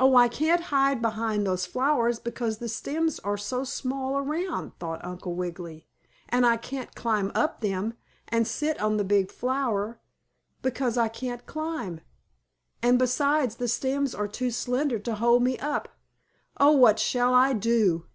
[0.00, 5.04] "Oh, I can't hide behind those flowers because the stems are so small around," thought
[5.04, 5.86] Uncle Wiggily.
[6.30, 7.92] "And I can't climb up them,
[8.28, 10.00] and sit on the big flower,
[10.62, 12.00] because I can't climb,
[12.82, 15.98] and besides the stems are too slender to hold me up.
[16.56, 18.06] Oh, what shall I do?"